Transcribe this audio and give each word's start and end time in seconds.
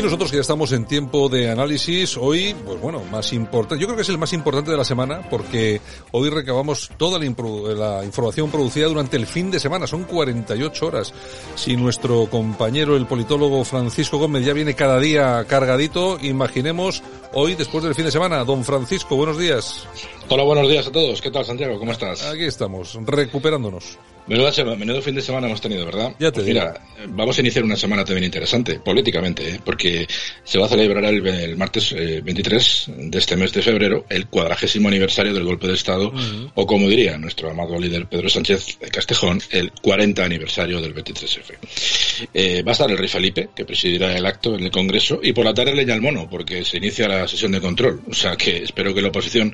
Y 0.00 0.02
nosotros 0.02 0.30
que 0.30 0.36
ya 0.36 0.40
estamos 0.40 0.72
en 0.72 0.86
tiempo 0.86 1.28
de 1.28 1.50
análisis, 1.50 2.16
hoy, 2.16 2.54
pues 2.64 2.80
bueno, 2.80 3.02
más 3.10 3.34
importante, 3.34 3.82
yo 3.82 3.86
creo 3.86 3.96
que 3.96 4.02
es 4.02 4.08
el 4.08 4.16
más 4.16 4.32
importante 4.32 4.70
de 4.70 4.76
la 4.78 4.84
semana 4.84 5.28
porque 5.28 5.80
hoy 6.12 6.30
recabamos 6.30 6.90
toda 6.96 7.18
la, 7.18 7.26
la, 7.74 8.04
información 8.04 8.50
producida 8.50 8.86
durante 8.86 9.18
el 9.18 9.26
fin 9.26 9.50
de 9.50 9.60
semana, 9.60 9.86
son 9.86 10.04
48 10.04 10.86
horas. 10.86 11.12
Si 11.54 11.76
nuestro 11.76 12.30
compañero, 12.30 12.96
el 12.96 13.04
politólogo 13.04 13.62
Francisco 13.64 14.16
Gómez, 14.16 14.46
ya 14.46 14.54
viene 14.54 14.74
cada 14.74 14.98
día 15.00 15.44
cargadito, 15.46 16.18
imaginemos 16.22 17.02
hoy, 17.32 17.54
después 17.54 17.84
del 17.84 17.94
fin 17.94 18.04
de 18.04 18.10
semana. 18.10 18.44
Don 18.44 18.64
Francisco, 18.64 19.16
buenos 19.16 19.38
días. 19.38 19.86
Hola, 20.32 20.44
buenos 20.44 20.68
días 20.68 20.86
a 20.86 20.92
todos. 20.92 21.20
¿Qué 21.20 21.32
tal, 21.32 21.44
Santiago? 21.44 21.76
¿Cómo 21.76 21.90
estás? 21.90 22.24
Aquí 22.24 22.44
estamos, 22.44 22.96
recuperándonos. 23.04 23.98
Menudo, 24.28 24.76
menudo 24.76 25.02
fin 25.02 25.16
de 25.16 25.22
semana 25.22 25.48
hemos 25.48 25.60
tenido, 25.60 25.84
¿verdad? 25.84 26.14
Ya 26.20 26.30
te 26.30 26.36
pues 26.36 26.46
mira, 26.46 26.80
vamos 27.08 27.36
a 27.36 27.40
iniciar 27.40 27.64
una 27.64 27.74
semana 27.74 28.04
también 28.04 28.26
interesante, 28.26 28.78
políticamente, 28.78 29.50
¿eh? 29.50 29.60
porque 29.64 30.06
se 30.44 30.56
va 30.56 30.66
a 30.66 30.68
celebrar 30.68 31.04
el, 31.06 31.26
el 31.26 31.56
martes 31.56 31.90
eh, 31.90 32.20
23 32.22 32.92
de 32.96 33.18
este 33.18 33.34
mes 33.34 33.52
de 33.52 33.60
febrero 33.60 34.04
el 34.08 34.28
cuadragésimo 34.28 34.86
aniversario 34.86 35.34
del 35.34 35.42
golpe 35.42 35.66
de 35.66 35.74
Estado, 35.74 36.10
uh 36.10 36.14
-huh. 36.14 36.52
o 36.54 36.64
como 36.64 36.88
diría 36.88 37.18
nuestro 37.18 37.50
amado 37.50 37.76
líder 37.76 38.06
Pedro 38.06 38.28
Sánchez 38.28 38.78
Castejón, 38.92 39.42
el 39.50 39.72
40 39.82 40.24
aniversario 40.24 40.80
del 40.80 40.94
23F. 40.94 42.28
Eh, 42.32 42.62
va 42.62 42.70
a 42.70 42.72
estar 42.72 42.88
el 42.88 42.98
rey 42.98 43.08
Felipe, 43.08 43.48
que 43.56 43.64
presidirá 43.64 44.16
el 44.16 44.24
acto 44.26 44.54
en 44.54 44.62
el 44.62 44.70
Congreso, 44.70 45.18
y 45.20 45.32
por 45.32 45.44
la 45.44 45.54
tarde 45.54 45.74
leña 45.74 45.94
al 45.94 46.02
mono, 46.02 46.28
porque 46.30 46.64
se 46.64 46.76
inicia 46.76 47.08
la 47.08 47.26
sesión 47.26 47.50
de 47.50 47.60
control. 47.60 48.02
O 48.08 48.14
sea 48.14 48.36
que 48.36 48.58
espero 48.58 48.94
que 48.94 49.02
la 49.02 49.08
oposición 49.08 49.52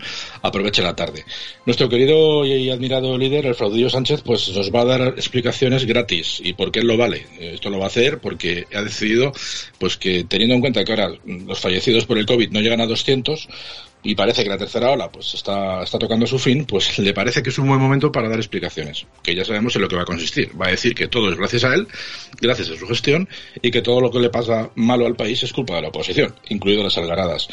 aproveche 0.67 0.83
la 0.83 0.97
tarde. 0.97 1.25
Nuestro 1.65 1.89
querido 1.89 2.45
y 2.45 2.71
admirado 2.71 3.17
líder, 3.17 3.47
el 3.47 3.55
fraudillo 3.55 3.89
Sánchez, 3.89 4.23
pues 4.23 4.49
nos 4.49 4.75
va 4.75 4.81
a 4.81 4.85
dar 4.85 5.01
explicaciones 5.17 5.85
gratis. 5.85 6.41
¿Y 6.43 6.55
por 6.55 6.73
qué 6.73 6.83
lo 6.83 6.97
vale? 6.97 7.27
Esto 7.39 7.71
lo 7.71 7.79
va 7.79 7.85
a 7.85 7.89
hacer 7.89 8.19
porque 8.19 8.67
ha 8.75 8.83
decidido 8.83 9.33
pues 9.79 9.97
que 9.97 10.25
teniendo 10.25 10.57
en 10.57 10.61
cuenta 10.61 10.85
que 10.85 10.93
ahora 10.93 11.13
los 11.25 11.61
fallecidos 11.61 12.05
por 12.07 12.19
el 12.19 12.27
COVID 12.27 12.51
no 12.51 12.61
llegan 12.61 12.81
a 12.81 12.87
200 12.87 13.49
y 14.07 14.15
parece 14.15 14.45
que 14.45 14.49
la 14.49 14.57
tercera 14.57 14.91
ola 14.91 15.11
pues 15.11 15.35
está, 15.35 15.83
está 15.83 15.99
tocando 15.99 16.27
su 16.29 16.39
fin, 16.39 16.65
pues 16.65 16.97
le 17.01 17.13
parece 17.13 17.43
que 17.43 17.51
es 17.51 17.59
un 17.59 17.67
buen 17.67 17.81
momento 17.81 18.13
para 18.13 18.29
dar 18.29 18.39
explicaciones, 18.39 19.05
que 19.21 19.35
ya 19.35 19.45
sabemos 19.45 19.75
en 19.75 19.83
lo 19.83 19.89
que 19.89 19.97
va 19.97 20.03
a 20.03 20.07
consistir. 20.07 20.51
Va 20.61 20.69
a 20.69 20.71
decir 20.71 20.95
que 20.95 21.09
todo 21.09 21.29
es 21.29 21.37
gracias 21.37 21.65
a 21.65 21.75
él, 21.75 21.89
gracias 22.41 22.71
a 22.71 22.77
su 22.77 22.87
gestión, 22.87 23.29
y 23.61 23.73
que 23.73 23.83
todo 23.83 24.01
lo 24.01 24.13
que 24.13 24.21
le 24.21 24.31
pasa 24.31 24.71
malo 24.77 25.07
al 25.07 25.17
país 25.17 25.43
es 25.43 25.53
culpa 25.53 25.75
de 25.75 25.83
la 25.83 25.89
oposición, 25.89 26.37
incluido 26.49 26.85
las 26.85 26.97
algaradas. 26.99 27.49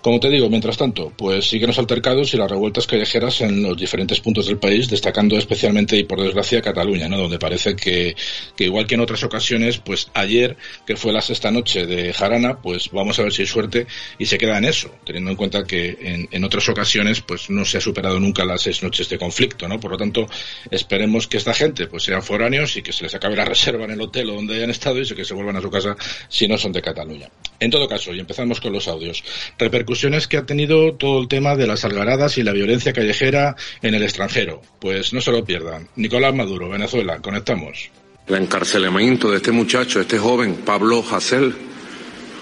Como 0.00 0.20
te 0.20 0.30
digo, 0.30 0.48
mientras 0.48 0.76
tanto, 0.76 1.12
pues 1.16 1.48
siguen 1.48 1.66
los 1.66 1.78
altercados 1.78 2.32
y 2.32 2.36
las 2.36 2.48
revueltas 2.48 2.86
callejeras 2.86 3.40
en 3.40 3.64
los 3.64 3.76
diferentes 3.76 4.20
puntos 4.20 4.46
del 4.46 4.56
país, 4.56 4.88
destacando 4.88 5.36
especialmente 5.36 5.96
y 5.96 6.04
por 6.04 6.22
desgracia 6.22 6.62
Cataluña, 6.62 7.08
¿no? 7.08 7.18
Donde 7.18 7.38
parece 7.38 7.74
que, 7.74 8.14
que 8.56 8.64
igual 8.64 8.86
que 8.86 8.94
en 8.94 9.00
otras 9.00 9.24
ocasiones, 9.24 9.78
pues 9.78 10.08
ayer, 10.14 10.56
que 10.86 10.96
fue 10.96 11.12
la 11.12 11.20
sexta 11.20 11.50
noche 11.50 11.84
de 11.84 12.12
Jarana, 12.12 12.62
pues 12.62 12.90
vamos 12.92 13.18
a 13.18 13.24
ver 13.24 13.32
si 13.32 13.42
hay 13.42 13.48
suerte 13.48 13.86
y 14.18 14.26
se 14.26 14.38
queda 14.38 14.58
en 14.58 14.66
eso, 14.66 14.88
teniendo 15.04 15.32
en 15.32 15.36
cuenta 15.36 15.64
que 15.64 15.97
en, 16.00 16.28
en 16.30 16.44
otras 16.44 16.68
ocasiones, 16.68 17.20
pues 17.20 17.50
no 17.50 17.64
se 17.64 17.78
ha 17.78 17.80
superado 17.80 18.20
nunca 18.20 18.44
las 18.44 18.62
seis 18.62 18.82
noches 18.82 19.08
de 19.08 19.18
conflicto, 19.18 19.68
¿no? 19.68 19.80
Por 19.80 19.92
lo 19.92 19.96
tanto, 19.96 20.28
esperemos 20.70 21.26
que 21.26 21.36
esta 21.36 21.54
gente, 21.54 21.86
pues 21.86 22.02
sean 22.02 22.22
foráneos 22.22 22.76
y 22.76 22.82
que 22.82 22.92
se 22.92 23.04
les 23.04 23.14
acabe 23.14 23.36
la 23.36 23.44
reserva 23.46 23.84
en 23.84 23.92
el 23.92 24.00
hotel 24.00 24.30
o 24.30 24.34
donde 24.34 24.56
hayan 24.56 24.70
estado 24.70 24.98
y 25.00 25.14
que 25.14 25.24
se 25.24 25.34
vuelvan 25.34 25.56
a 25.56 25.60
su 25.60 25.70
casa 25.70 25.96
si 26.28 26.48
no 26.48 26.58
son 26.58 26.72
de 26.72 26.82
Cataluña. 26.82 27.28
En 27.60 27.70
todo 27.70 27.88
caso, 27.88 28.14
y 28.14 28.20
empezamos 28.20 28.60
con 28.60 28.72
los 28.72 28.88
audios. 28.88 29.22
Repercusiones 29.58 30.28
que 30.28 30.36
ha 30.36 30.46
tenido 30.46 30.94
todo 30.94 31.20
el 31.20 31.28
tema 31.28 31.56
de 31.56 31.66
las 31.66 31.84
algaradas 31.84 32.38
y 32.38 32.42
la 32.42 32.52
violencia 32.52 32.92
callejera 32.92 33.56
en 33.82 33.94
el 33.94 34.02
extranjero. 34.02 34.62
Pues 34.80 35.12
no 35.12 35.20
se 35.20 35.32
lo 35.32 35.44
pierdan. 35.44 35.88
Nicolás 35.96 36.34
Maduro, 36.34 36.68
Venezuela, 36.68 37.18
conectamos. 37.18 37.90
El 38.26 38.36
encarcelamiento 38.36 39.30
de 39.30 39.38
este 39.38 39.52
muchacho, 39.52 40.00
este 40.00 40.18
joven, 40.18 40.56
Pablo 40.64 41.04
Hassel, 41.10 41.54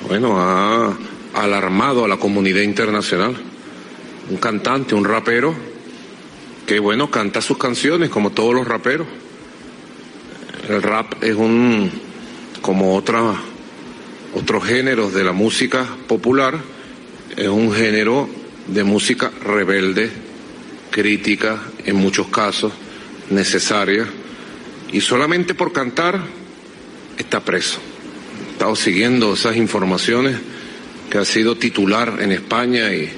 bueno, 0.08 0.36
ha 0.38 0.96
alarmado 1.36 2.04
a 2.04 2.08
la 2.08 2.16
comunidad 2.16 2.62
internacional. 2.62 3.36
Un 4.28 4.36
cantante, 4.38 4.94
un 4.94 5.04
rapero, 5.04 5.54
que 6.66 6.78
bueno, 6.78 7.10
canta 7.10 7.40
sus 7.40 7.58
canciones 7.58 8.10
como 8.10 8.30
todos 8.30 8.54
los 8.54 8.66
raperos. 8.66 9.06
El 10.68 10.82
rap 10.82 11.22
es 11.22 11.36
un, 11.36 11.90
como 12.60 12.96
otra 12.96 13.36
otros 14.34 14.64
géneros 14.64 15.14
de 15.14 15.24
la 15.24 15.32
música 15.32 15.86
popular, 16.06 16.58
es 17.36 17.48
un 17.48 17.72
género 17.72 18.28
de 18.66 18.84
música 18.84 19.30
rebelde, 19.42 20.10
crítica 20.90 21.62
en 21.84 21.96
muchos 21.96 22.26
casos, 22.28 22.72
necesaria, 23.30 24.06
y 24.92 25.00
solamente 25.00 25.54
por 25.54 25.72
cantar 25.72 26.20
está 27.16 27.40
preso. 27.40 27.78
He 28.48 28.52
estado 28.52 28.76
siguiendo 28.76 29.32
esas 29.32 29.56
informaciones 29.56 30.36
ha 31.18 31.24
sido 31.24 31.56
titular 31.56 32.18
en 32.20 32.32
España 32.32 32.92
y 32.94 33.10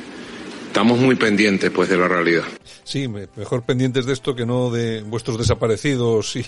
estamos 0.66 0.98
muy 0.98 1.16
pendientes 1.16 1.70
pues 1.70 1.88
de 1.88 1.97
la 1.97 2.09
realidad. 2.09 2.57
Sí, 2.88 3.06
mejor 3.06 3.65
pendientes 3.65 4.06
de 4.06 4.15
esto 4.15 4.34
que 4.34 4.47
no 4.47 4.71
de 4.71 5.03
vuestros 5.03 5.37
desaparecidos 5.37 6.37
y, 6.37 6.43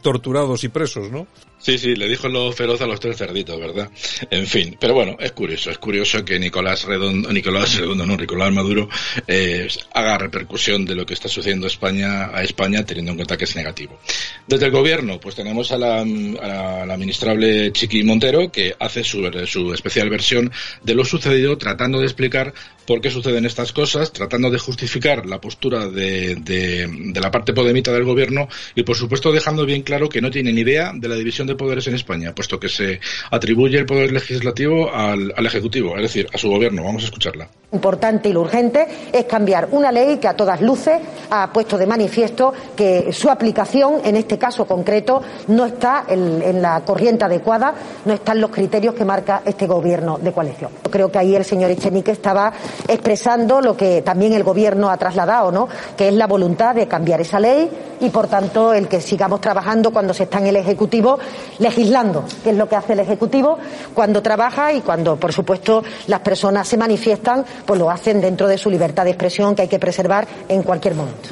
torturados 0.00 0.64
y 0.64 0.68
presos, 0.68 1.10
¿no? 1.10 1.26
Sí, 1.58 1.76
sí, 1.76 1.94
le 1.94 2.08
dijo 2.08 2.30
lo 2.30 2.50
feroz 2.50 2.80
a 2.80 2.86
los 2.86 2.98
tres 2.98 3.18
cerditos, 3.18 3.60
¿verdad? 3.60 3.90
En 4.30 4.46
fin, 4.46 4.78
pero 4.80 4.94
bueno, 4.94 5.18
es 5.20 5.32
curioso, 5.32 5.70
es 5.70 5.76
curioso 5.76 6.24
que 6.24 6.38
Nicolás 6.38 6.84
Redondo, 6.84 7.30
Nicolás 7.30 7.76
Redondo, 7.76 8.06
no, 8.06 8.16
Nicolás 8.16 8.50
Maduro, 8.52 8.88
eh, 9.26 9.68
haga 9.92 10.16
repercusión 10.16 10.86
de 10.86 10.94
lo 10.94 11.04
que 11.04 11.12
está 11.12 11.28
sucediendo 11.28 11.66
España, 11.66 12.34
a 12.34 12.42
España, 12.42 12.82
teniendo 12.86 13.10
en 13.10 13.18
cuenta 13.18 13.36
que 13.36 13.44
es 13.44 13.54
negativo. 13.54 13.98
Desde 14.46 14.64
el 14.64 14.72
gobierno, 14.72 15.20
pues 15.20 15.34
tenemos 15.34 15.72
a 15.72 15.76
la, 15.76 16.00
a 16.00 16.86
la, 16.86 17.72
Chiqui 17.72 18.02
Montero, 18.02 18.50
que 18.50 18.74
hace 18.78 19.04
su, 19.04 19.30
su 19.46 19.74
especial 19.74 20.08
versión 20.08 20.50
de 20.82 20.94
lo 20.94 21.04
sucedido, 21.04 21.58
tratando 21.58 21.98
de 21.98 22.06
explicar 22.06 22.54
por 22.86 23.00
qué 23.00 23.10
suceden 23.10 23.44
estas 23.44 23.72
cosas, 23.72 24.12
tratando 24.12 24.48
de 24.48 24.58
justificar 24.58 25.26
la 25.26 25.40
postura 25.40 25.65
de, 25.70 27.12
la 27.14 27.30
parte 27.30 27.52
podemita 27.52 27.92
del 27.92 28.04
gobierno 28.04 28.48
y, 28.74 28.82
por 28.82 28.96
supuesto, 28.96 29.32
dejando 29.32 29.64
bien 29.66 29.82
claro 29.82 30.08
que 30.08 30.20
no 30.20 30.30
tiene 30.30 30.52
ni 30.52 30.60
idea 30.60 30.92
de 30.94 31.08
la 31.08 31.16
división 31.16 31.46
de 31.46 31.54
poderes 31.54 31.86
en 31.86 31.94
España, 31.94 32.34
puesto 32.34 32.60
que 32.60 32.68
se 32.68 33.00
atribuye 33.30 33.78
el 33.78 33.86
poder 33.86 34.12
legislativo 34.12 34.92
al, 34.92 35.32
al 35.36 35.46
Ejecutivo, 35.46 35.96
es 35.96 36.02
decir, 36.02 36.28
a 36.32 36.38
su 36.38 36.48
gobierno. 36.48 36.84
Vamos 36.84 37.02
a 37.02 37.06
escucharla. 37.06 37.48
Importante 37.72 38.28
y 38.28 38.32
lo 38.32 38.42
urgente 38.42 38.86
es 39.12 39.24
cambiar 39.24 39.68
una 39.72 39.90
ley 39.90 40.18
que 40.18 40.28
a 40.28 40.36
todas 40.36 40.60
luces 40.60 41.00
ha 41.30 41.52
puesto 41.52 41.76
de 41.76 41.86
manifiesto 41.86 42.52
que 42.76 43.12
su 43.12 43.28
aplicación, 43.28 44.00
en 44.04 44.16
este 44.16 44.38
caso 44.38 44.66
concreto, 44.66 45.20
no 45.48 45.66
está 45.66 46.04
en, 46.08 46.42
en 46.42 46.62
la 46.62 46.80
corriente 46.84 47.24
adecuada, 47.24 47.74
no 48.04 48.12
están 48.14 48.40
los 48.40 48.50
criterios 48.50 48.94
que 48.94 49.04
marca 49.04 49.42
este 49.44 49.66
gobierno 49.66 50.18
de 50.18 50.32
coalición. 50.32 50.70
Creo 50.90 51.10
que 51.10 51.18
ahí 51.18 51.34
el 51.34 51.44
señor 51.44 51.70
Echenique 51.70 52.12
estaba 52.12 52.52
expresando 52.86 53.60
lo 53.60 53.76
que 53.76 54.02
también 54.02 54.32
el 54.32 54.44
gobierno 54.44 54.88
ha 54.88 54.96
trasladado, 54.96 55.50
¿no? 55.56 55.68
que 55.96 56.08
es 56.08 56.14
la 56.14 56.26
voluntad 56.26 56.74
de 56.74 56.86
cambiar 56.86 57.22
esa 57.22 57.40
ley 57.40 57.70
y, 58.00 58.10
por 58.10 58.28
tanto, 58.28 58.74
el 58.74 58.88
que 58.88 59.00
sigamos 59.00 59.40
trabajando 59.40 59.90
cuando 59.90 60.12
se 60.12 60.24
está 60.24 60.38
en 60.38 60.48
el 60.48 60.56
Ejecutivo 60.56 61.18
legislando, 61.58 62.24
que 62.44 62.50
es 62.50 62.56
lo 62.56 62.68
que 62.68 62.76
hace 62.76 62.92
el 62.92 63.00
Ejecutivo 63.00 63.58
cuando 63.94 64.20
trabaja 64.20 64.74
y 64.74 64.82
cuando, 64.82 65.16
por 65.16 65.32
supuesto, 65.32 65.82
las 66.08 66.20
personas 66.20 66.68
se 66.68 66.76
manifiestan, 66.76 67.44
pues 67.64 67.80
lo 67.80 67.90
hacen 67.90 68.20
dentro 68.20 68.46
de 68.46 68.58
su 68.58 68.70
libertad 68.70 69.04
de 69.04 69.10
expresión 69.10 69.54
que 69.54 69.62
hay 69.62 69.68
que 69.68 69.78
preservar 69.78 70.26
en 70.46 70.62
cualquier 70.62 70.94
momento. 70.94 71.30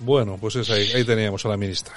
Bueno, 0.00 0.36
pues 0.38 0.56
es 0.56 0.68
ahí, 0.68 0.86
ahí 0.94 1.04
teníamos 1.04 1.42
a 1.46 1.48
la 1.48 1.56
ministra 1.56 1.94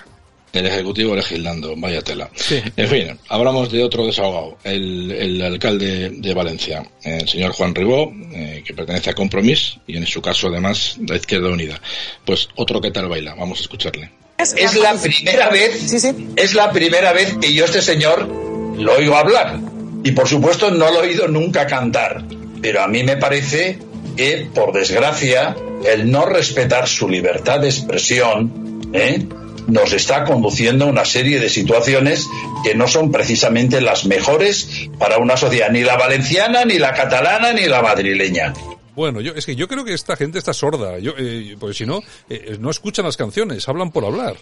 el 0.54 0.66
Ejecutivo 0.66 1.16
legislando, 1.16 1.76
vaya 1.78 2.02
tela. 2.02 2.30
Sí. 2.36 2.62
En 2.76 2.88
fin, 2.88 3.20
hablamos 3.30 3.72
de 3.72 3.84
otro 3.84 4.06
desahogado, 4.06 4.58
el, 4.64 5.12
el 5.12 5.42
alcalde 5.42 6.10
de 6.10 6.34
Valencia, 6.34 6.84
el 7.04 7.28
señor 7.28 7.52
Juan 7.52 7.76
Ribó, 7.76 8.12
eh, 8.34 8.64
que 8.66 8.74
pertenece 8.74 9.10
a 9.10 9.14
Compromís 9.14 9.78
y 9.88 9.98
en 9.98 10.06
su 10.06 10.22
caso 10.22 10.48
además 10.48 10.98
la 11.08 11.16
Izquierda 11.16 11.50
Unida. 11.50 11.80
Pues 12.26 12.50
otro 12.56 12.82
que 12.82 12.92
tal 12.92 13.08
baila, 13.08 13.36
vamos 13.36 13.60
a 13.60 13.62
escucharle. 13.62 14.12
Es 14.38 14.76
la 14.76 14.94
primera 14.94 15.50
vez, 15.50 15.80
sí, 15.90 16.00
sí. 16.00 16.28
es 16.36 16.54
la 16.54 16.72
primera 16.72 17.12
vez 17.12 17.36
que 17.42 17.54
yo 17.54 17.66
este 17.66 17.82
señor 17.82 18.28
lo 18.28 18.94
oigo 18.94 19.16
hablar 19.16 19.60
y 20.04 20.12
por 20.12 20.28
supuesto 20.28 20.70
no 20.70 20.92
lo 20.92 21.04
he 21.04 21.08
oído 21.08 21.28
nunca 21.28 21.66
cantar. 21.66 22.24
Pero 22.62 22.82
a 22.82 22.88
mí 22.88 23.04
me 23.04 23.18
parece 23.18 23.80
que, 24.16 24.48
por 24.54 24.74
desgracia, 24.74 25.56
el 25.86 26.10
no 26.10 26.26
respetar 26.26 26.88
su 26.88 27.10
libertad 27.10 27.60
de 27.60 27.70
expresión 27.70 28.68
¿eh? 28.94 29.26
Nos 29.68 29.94
está 29.94 30.24
conduciendo 30.24 30.86
a 30.86 30.88
una 30.88 31.06
serie 31.06 31.40
de 31.40 31.50
situaciones 31.50 32.28
que 32.64 32.76
no 32.76 32.88
son 32.88 33.12
precisamente 33.12 33.82
las 33.82 34.06
mejores 34.06 34.90
para 34.98 35.18
una 35.18 35.38
sociedad, 35.38 35.70
ni 35.70 35.82
la 35.82 35.98
valenciana, 35.98 36.66
ni 36.66 36.80
la 36.80 36.94
catalana, 36.94 37.54
ni 37.54 37.66
la 37.66 37.82
madrileña. 37.82 38.54
Bueno, 38.96 39.22
yo, 39.22 39.34
es 39.34 39.46
que 39.46 39.56
yo 39.56 39.68
creo 39.68 39.86
que 39.86 39.94
esta 39.94 40.16
gente 40.16 40.40
está 40.40 40.54
sorda, 40.54 40.98
yo, 40.98 41.14
eh, 41.18 41.56
porque 41.60 41.76
si 41.76 41.86
no, 41.86 42.02
eh, 42.30 42.58
no 42.60 42.72
escuchan 42.72 43.06
las 43.06 43.16
canciones, 43.16 43.68
hablan 43.70 43.92
por 43.92 44.04
hablar. 44.06 44.38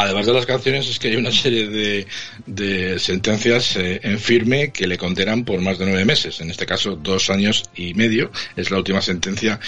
Además 0.00 0.26
de 0.26 0.32
las 0.32 0.46
canciones, 0.46 0.88
es 0.88 0.96
que 1.00 1.08
hay 1.08 1.16
una 1.16 1.32
serie 1.32 1.66
de, 1.66 2.06
de 2.46 3.00
sentencias 3.00 3.74
eh, 3.74 3.98
en 4.04 4.20
firme 4.20 4.70
que 4.70 4.86
le 4.86 4.96
condenan 4.96 5.44
por 5.44 5.60
más 5.60 5.76
de 5.76 5.86
nueve 5.86 6.04
meses. 6.04 6.40
En 6.40 6.50
este 6.50 6.66
caso, 6.66 6.94
dos 6.94 7.30
años 7.30 7.64
y 7.74 7.94
medio 7.94 8.30
es 8.54 8.70
la 8.70 8.78
última 8.78 9.00
sentencia 9.00 9.58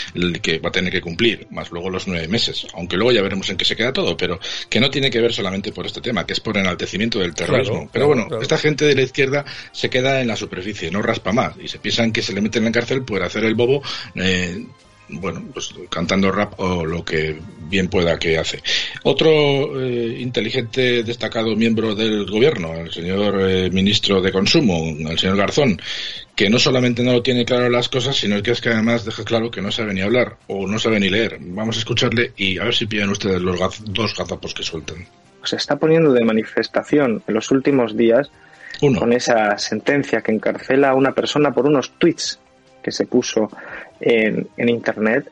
que 0.40 0.60
va 0.60 0.68
a 0.68 0.72
tener 0.72 0.92
que 0.92 1.00
cumplir, 1.00 1.48
más 1.50 1.72
luego 1.72 1.90
los 1.90 2.06
nueve 2.06 2.28
meses. 2.28 2.64
Aunque 2.74 2.96
luego 2.96 3.10
ya 3.10 3.22
veremos 3.22 3.50
en 3.50 3.56
qué 3.56 3.64
se 3.64 3.74
queda 3.74 3.92
todo, 3.92 4.16
pero 4.16 4.38
que 4.68 4.78
no 4.78 4.88
tiene 4.88 5.10
que 5.10 5.20
ver 5.20 5.32
solamente 5.32 5.72
por 5.72 5.84
este 5.84 6.00
tema, 6.00 6.24
que 6.24 6.34
es 6.34 6.40
por 6.40 6.56
enaltecimiento 6.56 7.18
del 7.18 7.34
terrorismo. 7.34 7.90
pero 7.92 8.06
bueno, 8.06 8.28
esta 8.40 8.56
gente 8.56 8.84
de 8.84 8.94
la 8.94 9.02
izquierda 9.02 9.44
se 9.72 9.90
queda 9.90 10.20
en 10.20 10.28
la 10.28 10.36
superficie, 10.36 10.92
no 10.92 11.02
raspa 11.02 11.32
más, 11.32 11.54
y 11.60 11.66
se 11.66 11.80
piensan 11.80 12.12
que 12.12 12.22
se 12.22 12.32
le 12.32 12.40
meten 12.40 12.62
en 12.62 12.66
la 12.66 12.78
cárcel 12.78 13.02
por 13.02 13.20
hacer 13.24 13.44
el 13.44 13.56
bobo. 13.56 13.82
Eh, 14.14 14.64
bueno, 15.12 15.42
pues 15.52 15.74
cantando 15.88 16.30
rap 16.30 16.58
o 16.58 16.84
lo 16.84 17.04
que 17.04 17.38
bien 17.68 17.88
pueda 17.88 18.18
que 18.18 18.38
hace. 18.38 18.62
Otro 19.04 19.80
eh, 19.80 20.16
inteligente, 20.20 21.02
destacado 21.02 21.54
miembro 21.56 21.94
del 21.94 22.26
gobierno, 22.26 22.74
el 22.74 22.90
señor 22.90 23.40
eh, 23.40 23.70
ministro 23.70 24.20
de 24.20 24.32
Consumo, 24.32 24.94
el 25.08 25.18
señor 25.18 25.36
Garzón, 25.36 25.80
que 26.34 26.50
no 26.50 26.58
solamente 26.58 27.02
no 27.02 27.12
lo 27.12 27.22
tiene 27.22 27.44
claro 27.44 27.68
las 27.68 27.88
cosas, 27.88 28.16
sino 28.16 28.42
que 28.42 28.52
es 28.52 28.60
que 28.60 28.70
además 28.70 29.04
deja 29.04 29.24
claro 29.24 29.50
que 29.50 29.62
no 29.62 29.70
sabe 29.70 29.94
ni 29.94 30.00
hablar 30.00 30.36
o 30.46 30.66
no 30.66 30.78
sabe 30.78 31.00
ni 31.00 31.08
leer. 31.10 31.38
Vamos 31.40 31.76
a 31.76 31.80
escucharle 31.80 32.32
y 32.36 32.58
a 32.58 32.64
ver 32.64 32.74
si 32.74 32.86
pillan 32.86 33.10
ustedes 33.10 33.40
los 33.40 33.58
dos 33.84 34.16
gazapos 34.16 34.54
que 34.54 34.62
sueltan. 34.62 35.06
Se 35.44 35.56
está 35.56 35.76
poniendo 35.76 36.12
de 36.12 36.24
manifestación 36.24 37.22
en 37.26 37.34
los 37.34 37.50
últimos 37.50 37.96
días 37.96 38.30
con 38.80 39.12
esa 39.12 39.58
sentencia 39.58 40.22
que 40.22 40.32
encarcela 40.32 40.90
a 40.90 40.94
una 40.94 41.12
persona 41.12 41.52
por 41.52 41.66
unos 41.66 41.92
tweets 41.98 42.38
que 42.82 42.90
se 42.90 43.06
puso 43.06 43.50
en, 44.00 44.48
en 44.56 44.68
Internet. 44.68 45.30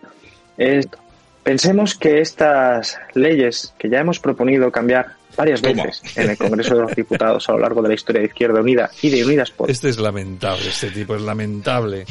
pensemos 1.43 1.95
que 1.95 2.21
estas 2.21 2.99
leyes 3.15 3.75
que 3.79 3.89
ya 3.89 4.01
hemos 4.01 4.21
proponido 4.21 4.71
cambiar 4.71 5.19
varias 5.37 5.63
veces 5.63 6.03
en 6.17 6.31
el 6.31 6.37
Congreso 6.37 6.75
de 6.75 6.83
los 6.83 6.95
Diputados 6.97 7.49
a 7.49 7.53
lo 7.53 7.61
largo 7.61 7.81
de 7.81 7.89
la 7.89 7.95
historia 7.95 8.21
de 8.21 8.27
Izquierda 8.27 8.61
Unida 8.61 8.91
y 9.01 9.09
de 9.09 9.25
Unidas 9.25 9.51
por... 9.53 9.71
Este 9.71 9.89
es 9.89 9.99
lamentable, 9.99 10.69
este 10.69 10.91
tipo 10.91 11.15
es 11.15 11.23
lamentable. 11.23 12.05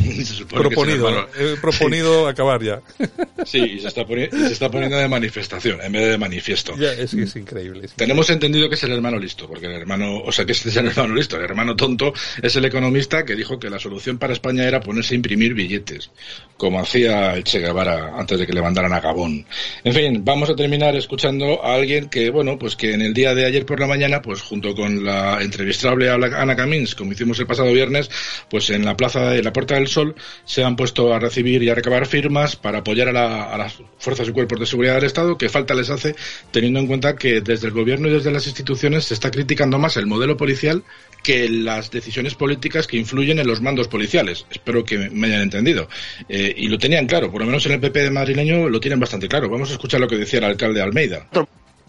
proponido, 0.48 1.28
he 1.38 1.56
proponido 1.56 2.28
acabar 2.28 2.62
ya. 2.62 2.80
Sí, 3.46 3.58
y 3.58 3.80
se, 3.80 3.88
está 3.88 4.06
se 4.06 4.52
está 4.52 4.70
poniendo 4.70 4.98
de 4.98 5.08
manifestación 5.08 5.80
en 5.80 5.92
vez 5.92 6.10
de 6.10 6.18
manifiesto. 6.18 6.76
Ya, 6.76 6.92
es 6.92 7.12
que 7.12 7.22
es 7.22 7.34
increíble. 7.36 7.88
Tenemos 7.96 8.28
entendido 8.28 8.68
que 8.68 8.74
es 8.74 8.82
el 8.84 8.92
hermano 8.92 9.18
listo, 9.18 9.48
porque 9.48 9.64
el 9.64 9.72
hermano, 9.72 10.18
o 10.18 10.30
sea, 10.30 10.44
que 10.44 10.52
este 10.52 10.68
es 10.68 10.76
el 10.76 10.88
hermano 10.88 11.14
listo, 11.14 11.36
el 11.36 11.44
hermano 11.44 11.74
tonto 11.74 12.12
es 12.42 12.54
el 12.56 12.66
economista 12.66 13.24
que 13.24 13.34
dijo 13.34 13.58
que 13.58 13.70
la 13.70 13.78
solución 13.78 14.18
para 14.18 14.34
España 14.34 14.64
era 14.64 14.80
ponerse 14.80 15.14
a 15.14 15.16
imprimir 15.16 15.54
billetes, 15.54 16.10
como 16.58 16.80
hacía 16.80 17.34
el 17.34 17.44
Che 17.44 17.60
Guevara 17.60 18.12
antes 18.18 18.38
de 18.38 18.46
que 18.46 18.52
le 18.52 18.60
mandaran 18.60 18.92
a 18.92 19.00
Gabón. 19.00 19.46
En 19.84 19.94
fin, 19.94 20.24
vamos 20.24 20.50
a 20.50 20.54
terminar 20.54 20.94
escuchando 20.96 21.64
a 21.64 21.74
alguien 21.74 22.08
que, 22.10 22.30
bueno, 22.30 22.58
pues 22.58 22.76
que 22.76 22.92
en 22.92 23.02
el 23.02 23.14
día 23.14 23.34
de 23.34 23.46
ayer 23.46 23.64
por 23.64 23.80
la 23.80 23.86
mañana, 23.86 24.20
pues 24.20 24.42
junto 24.42 24.74
con 24.74 25.04
la 25.04 25.42
entrevistable 25.42 26.10
Ana 26.10 26.56
Camins, 26.56 26.94
como 26.94 27.12
hicimos 27.12 27.38
el 27.40 27.46
pasado 27.46 27.72
viernes, 27.72 28.10
pues 28.48 28.70
en 28.70 28.84
la 28.84 28.96
plaza 28.96 29.30
de 29.30 29.42
la 29.42 29.52
Puerta 29.52 29.74
del 29.76 29.88
Sol 29.90 30.14
se 30.44 30.64
han 30.64 30.76
puesto 30.76 31.12
a 31.12 31.18
recibir 31.18 31.62
y 31.62 31.68
a 31.68 31.74
recabar 31.74 32.06
firmas 32.06 32.56
para 32.56 32.78
apoyar 32.78 33.08
a, 33.08 33.58
las 33.58 33.78
fuerzas 33.98 34.28
y 34.28 34.32
cuerpos 34.32 34.60
de 34.60 34.66
seguridad 34.66 34.94
del 34.94 35.04
Estado, 35.04 35.36
que 35.36 35.48
falta 35.48 35.74
les 35.74 35.90
hace, 35.90 36.14
teniendo 36.50 36.80
en 36.80 36.86
cuenta 36.86 37.16
que 37.16 37.40
desde 37.40 37.66
el 37.66 37.72
gobierno 37.72 38.08
y 38.08 38.12
desde 38.12 38.30
las 38.30 38.46
instituciones 38.46 39.04
se 39.04 39.14
está 39.14 39.30
criticando 39.30 39.78
más 39.78 39.96
el 39.96 40.06
modelo 40.06 40.36
policial 40.36 40.82
que 41.22 41.48
las 41.50 41.90
decisiones 41.90 42.34
políticas 42.34 42.86
que 42.86 42.96
influyen 42.96 43.38
en 43.38 43.46
los 43.46 43.60
mandos 43.60 43.88
policiales. 43.88 44.46
Espero 44.50 44.84
que 44.84 45.10
me 45.10 45.26
hayan 45.26 45.42
entendido. 45.42 45.88
Eh, 46.28 46.54
y 46.56 46.68
lo 46.68 46.78
tenían 46.78 47.06
claro, 47.06 47.30
por 47.30 47.42
lo 47.42 47.46
menos 47.46 47.66
en 47.66 47.72
el 47.72 47.80
PP 47.80 48.04
de 48.04 48.10
madrileño 48.10 48.68
lo 48.68 48.80
tienen 48.80 48.98
bastante 48.98 49.28
claro. 49.28 49.50
Vamos 49.50 49.70
a 49.70 49.74
escuchar 49.74 50.00
lo 50.00 50.08
que 50.08 50.16
decía 50.16 50.38
el 50.38 50.46
alcalde 50.46 50.80
Almeida 50.80 51.26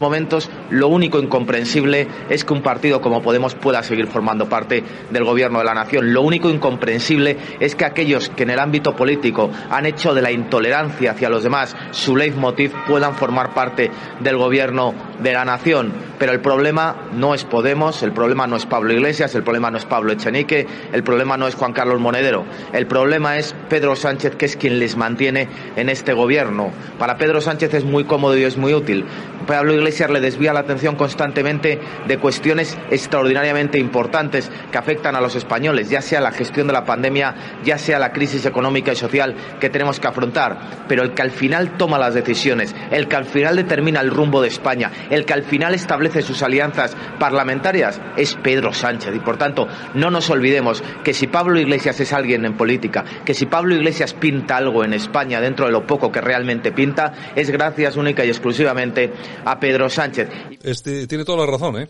momentos 0.02 0.50
lo 0.70 0.88
único 0.88 1.20
incomprensible 1.20 2.08
es 2.30 2.44
que 2.44 2.54
un 2.54 2.62
partido 2.62 3.00
como 3.00 3.22
Podemos 3.22 3.56
pueda 3.56 3.84
seguir 3.84 4.08
formando 4.08 4.50
parte 4.50 4.84
del 5.12 5.24
gobierno 5.24 5.60
de 5.60 5.66
la 5.66 5.74
nación. 5.74 6.12
Lo 6.12 6.24
único 6.24 6.50
incomprensible 6.50 7.38
es 7.60 7.76
que 7.76 7.86
aquellos 7.86 8.30
que 8.30 8.44
en 8.44 8.50
el 8.50 8.60
ámbito 8.60 8.96
político 8.96 9.50
han 9.70 9.86
hecho 9.86 10.14
de 10.14 10.22
la 10.22 10.32
intolerancia 10.32 11.12
hacia 11.12 11.30
los 11.30 11.44
demás 11.44 11.76
su 11.92 12.16
leitmotiv 12.16 12.74
puedan 12.88 13.16
formar 13.16 13.54
parte 13.54 13.92
del 14.20 14.38
gobierno 14.38 14.94
de 15.20 15.34
la 15.34 15.46
nación. 15.46 16.11
Pero 16.22 16.34
el 16.34 16.40
problema 16.40 17.08
no 17.14 17.34
es 17.34 17.46
Podemos, 17.46 18.04
el 18.04 18.12
problema 18.12 18.46
no 18.46 18.56
es 18.56 18.68
Pablo 18.68 18.94
Iglesias, 18.94 19.34
el 19.34 19.42
problema 19.42 19.72
no 19.72 19.80
es 19.80 19.86
Pablo 19.86 20.14
Echenique, 20.14 20.68
el 20.94 21.02
problema 21.02 21.36
no 21.36 21.48
es 21.48 21.56
Juan 21.56 21.74
Carlos 21.74 22.00
Monedero. 22.00 22.46
El 22.74 22.86
problema 22.86 23.40
es 23.40 23.56
Pedro 23.70 23.96
Sánchez, 23.96 24.36
que 24.36 24.46
es 24.46 24.56
quien 24.56 24.78
les 24.78 24.96
mantiene 24.96 25.50
en 25.76 25.90
este 25.90 26.14
gobierno. 26.14 26.72
Para 27.00 27.18
Pedro 27.18 27.42
Sánchez 27.42 27.74
es 27.74 27.86
muy 27.86 28.04
cómodo 28.04 28.38
y 28.38 28.44
es 28.44 28.56
muy 28.56 28.76
útil. 28.76 29.08
Pablo 29.48 29.74
Iglesias 29.74 30.12
le 30.12 30.22
desvía 30.22 30.54
la 30.54 30.60
atención 30.60 30.96
constantemente 30.96 31.80
de 32.08 32.18
cuestiones 32.20 32.78
extraordinariamente 32.92 33.80
importantes 33.80 34.52
que 34.72 34.78
afectan 34.78 35.16
a 35.16 35.22
los 35.22 35.36
españoles, 35.36 35.90
ya 35.90 36.04
sea 36.04 36.22
la 36.22 36.32
gestión 36.32 36.68
de 36.68 36.74
la 36.74 36.86
pandemia, 36.86 37.34
ya 37.64 37.80
sea 37.80 37.98
la 37.98 38.12
crisis 38.12 38.46
económica 38.46 38.92
y 38.94 38.96
social 38.96 39.36
que 39.60 39.72
tenemos 39.72 40.00
que 40.00 40.08
afrontar. 40.08 40.86
Pero 40.88 41.02
el 41.02 41.16
que 41.16 41.24
al 41.24 41.32
final 41.32 41.78
toma 41.78 41.98
las 41.98 42.14
decisiones, 42.14 42.76
el 42.92 43.08
que 43.08 43.16
al 43.16 43.26
final 43.26 43.56
determina 43.56 44.02
el 44.02 44.12
rumbo 44.12 44.40
de 44.40 44.50
España, 44.50 44.92
el 45.10 45.26
que 45.26 45.34
al 45.34 45.44
final 45.44 45.74
establece 45.74 46.11
sus 46.22 46.44
alianzas 46.44 46.96
parlamentarias 47.18 48.02
es 48.18 48.36
Pedro 48.36 48.74
Sánchez. 48.74 49.16
Y 49.16 49.20
por 49.20 49.38
tanto, 49.38 49.68
no 49.94 50.12
nos 50.12 50.30
olvidemos 50.30 50.84
que 51.04 51.14
si 51.14 51.28
Pablo 51.28 51.60
Iglesias 51.60 52.00
es 52.00 52.12
alguien 52.14 52.46
en 52.46 52.58
política, 52.58 53.06
que 53.24 53.34
si 53.34 53.46
Pablo 53.46 53.76
Iglesias 53.76 54.14
pinta 54.14 54.58
algo 54.58 54.84
en 54.84 54.94
España 54.94 55.40
dentro 55.40 55.66
de 55.66 55.72
lo 55.72 55.88
poco 55.88 56.12
que 56.12 56.22
realmente 56.22 56.72
pinta, 56.74 57.14
es 57.36 57.50
gracias 57.50 57.96
única 57.96 58.26
y 58.26 58.30
exclusivamente 58.30 59.14
a 59.46 59.60
Pedro 59.60 59.90
Sánchez. 59.90 60.30
Este, 60.62 61.08
tiene 61.08 61.24
toda 61.24 61.46
la 61.46 61.52
razón, 61.52 61.82
¿eh? 61.82 61.88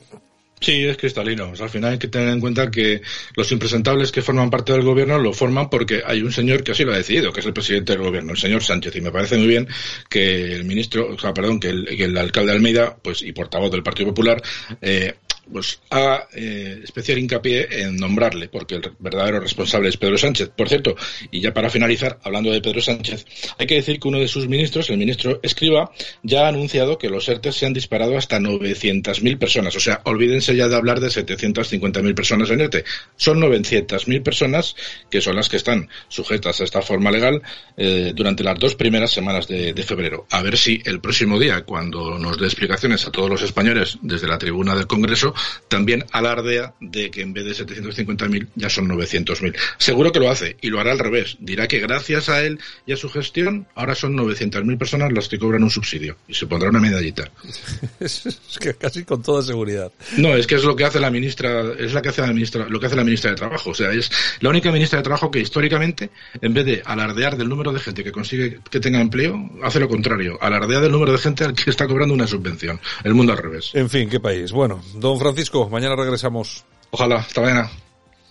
Sí, 0.61 0.85
es 0.85 0.95
cristalino. 0.95 1.51
al 1.59 1.69
final 1.71 1.93
hay 1.93 1.97
que 1.97 2.07
tener 2.07 2.29
en 2.29 2.39
cuenta 2.39 2.69
que 2.69 3.01
los 3.35 3.51
impresentables 3.51 4.11
que 4.11 4.21
forman 4.21 4.51
parte 4.51 4.71
del 4.71 4.83
gobierno 4.83 5.17
lo 5.17 5.33
forman 5.33 5.71
porque 5.71 6.03
hay 6.05 6.21
un 6.21 6.31
señor 6.31 6.63
que 6.63 6.73
así 6.73 6.85
lo 6.85 6.93
ha 6.93 6.97
decidido, 6.97 7.33
que 7.33 7.39
es 7.39 7.45
el 7.47 7.53
presidente 7.53 7.93
del 7.93 8.03
gobierno, 8.03 8.33
el 8.33 8.37
señor 8.37 8.63
Sánchez. 8.63 8.95
Y 8.95 9.01
me 9.01 9.11
parece 9.11 9.37
muy 9.37 9.47
bien 9.47 9.67
que 10.07 10.53
el 10.53 10.63
ministro, 10.65 11.15
o 11.15 11.17
sea, 11.17 11.33
perdón, 11.33 11.59
que 11.59 11.69
el, 11.69 11.85
que 11.85 12.03
el 12.03 12.15
alcalde 12.15 12.51
Almeida, 12.51 12.95
pues, 13.01 13.23
y 13.23 13.31
portavoz 13.31 13.71
del 13.71 13.81
Partido 13.81 14.09
Popular, 14.09 14.39
eh, 14.81 15.15
pues 15.51 15.79
haga 15.89 16.27
eh, 16.33 16.79
especial 16.83 17.19
hincapié 17.19 17.83
en 17.83 17.97
nombrarle, 17.97 18.49
porque 18.49 18.75
el 18.75 18.91
verdadero 18.99 19.39
responsable 19.39 19.89
es 19.89 19.97
Pedro 19.97 20.17
Sánchez. 20.17 20.49
Por 20.55 20.69
cierto, 20.69 20.95
y 21.29 21.41
ya 21.41 21.53
para 21.53 21.69
finalizar, 21.69 22.19
hablando 22.23 22.51
de 22.51 22.61
Pedro 22.61 22.81
Sánchez, 22.81 23.25
hay 23.57 23.67
que 23.67 23.75
decir 23.75 23.99
que 23.99 24.07
uno 24.07 24.19
de 24.19 24.27
sus 24.27 24.47
ministros, 24.47 24.89
el 24.89 24.97
ministro 24.97 25.39
Escriba, 25.43 25.91
ya 26.23 26.45
ha 26.45 26.49
anunciado 26.49 26.97
que 26.97 27.09
los 27.09 27.27
ERTE 27.27 27.51
se 27.51 27.65
han 27.65 27.73
disparado 27.73 28.17
hasta 28.17 28.39
900.000 28.39 29.37
personas. 29.37 29.75
O 29.75 29.79
sea, 29.79 30.01
olvídense 30.05 30.55
ya 30.55 30.67
de 30.67 30.75
hablar 30.75 30.99
de 30.99 31.07
750.000 31.07 32.15
personas 32.15 32.49
en 32.49 32.61
ERTE. 32.61 32.83
Son 33.15 33.39
900.000 33.39 34.23
personas 34.23 34.75
que 35.09 35.21
son 35.21 35.35
las 35.35 35.49
que 35.49 35.57
están 35.57 35.89
sujetas 36.07 36.61
a 36.61 36.63
esta 36.63 36.81
forma 36.81 37.11
legal 37.11 37.41
eh, 37.77 38.13
durante 38.15 38.43
las 38.43 38.57
dos 38.57 38.75
primeras 38.75 39.11
semanas 39.11 39.47
de, 39.47 39.73
de 39.73 39.83
febrero. 39.83 40.25
A 40.29 40.41
ver 40.41 40.57
si 40.57 40.81
el 40.85 40.99
próximo 41.01 41.39
día, 41.39 41.63
cuando 41.63 42.17
nos 42.17 42.37
dé 42.37 42.45
explicaciones 42.45 43.05
a 43.07 43.11
todos 43.11 43.29
los 43.29 43.41
españoles 43.41 43.97
desde 44.01 44.27
la 44.27 44.37
tribuna 44.37 44.75
del 44.75 44.87
Congreso, 44.87 45.33
también 45.67 46.05
alardea 46.11 46.73
de 46.79 47.11
que 47.11 47.21
en 47.21 47.33
vez 47.33 47.45
de 47.45 47.65
750.000 47.65 48.47
ya 48.55 48.69
son 48.69 48.87
900.000. 48.89 49.55
Seguro 49.77 50.11
que 50.11 50.19
lo 50.19 50.29
hace 50.29 50.57
y 50.61 50.69
lo 50.69 50.79
hará 50.79 50.91
al 50.91 50.99
revés. 50.99 51.37
Dirá 51.39 51.67
que 51.67 51.79
gracias 51.79 52.29
a 52.29 52.43
él 52.43 52.59
y 52.85 52.93
a 52.93 52.97
su 52.97 53.09
gestión 53.09 53.67
ahora 53.75 53.95
son 53.95 54.15
900.000 54.15 54.77
personas 54.77 55.11
las 55.11 55.27
que 55.27 55.39
cobran 55.39 55.63
un 55.63 55.69
subsidio 55.69 56.17
y 56.27 56.33
se 56.33 56.47
pondrá 56.47 56.69
una 56.69 56.79
medallita. 56.79 57.31
es 57.99 58.39
que 58.59 58.73
casi 58.73 59.03
con 59.03 59.21
toda 59.21 59.41
seguridad. 59.41 59.91
No, 60.17 60.35
es 60.35 60.47
que 60.47 60.55
es 60.55 60.63
lo 60.63 60.75
que 60.75 60.85
hace 60.85 60.99
la 60.99 61.11
ministra, 61.11 61.73
es 61.77 61.93
la 61.93 62.01
que 62.01 62.09
hace 62.09 62.21
la 62.21 62.27
ministra, 62.27 62.67
lo 62.67 62.79
que 62.79 62.85
hace 62.87 62.95
la 62.95 63.03
ministra 63.03 63.31
de 63.31 63.37
Trabajo. 63.37 63.71
O 63.71 63.73
sea, 63.73 63.91
es 63.91 64.11
la 64.39 64.49
única 64.49 64.71
ministra 64.71 64.97
de 64.97 65.03
Trabajo 65.03 65.31
que 65.31 65.39
históricamente, 65.39 66.09
en 66.41 66.53
vez 66.53 66.65
de 66.65 66.81
alardear 66.85 67.37
del 67.37 67.49
número 67.49 67.71
de 67.71 67.79
gente 67.79 68.03
que 68.03 68.11
consigue 68.11 68.59
que 68.69 68.79
tenga 68.79 68.99
empleo, 68.99 69.49
hace 69.63 69.79
lo 69.79 69.87
contrario. 69.87 70.37
Alardea 70.41 70.79
del 70.79 70.91
número 70.91 71.11
de 71.11 71.17
gente 71.17 71.43
al 71.43 71.53
que 71.53 71.69
está 71.69 71.87
cobrando 71.87 72.13
una 72.13 72.27
subvención. 72.27 72.79
El 73.03 73.13
mundo 73.13 73.33
al 73.33 73.37
revés. 73.37 73.71
En 73.73 73.89
fin, 73.89 74.09
qué 74.09 74.19
país. 74.19 74.51
Bueno, 74.51 74.83
don 74.95 75.19
Francisco, 75.21 75.69
mañana 75.69 75.95
regresamos. 75.95 76.65
Ojalá, 76.89 77.17
hasta 77.17 77.41
mañana. 77.41 77.69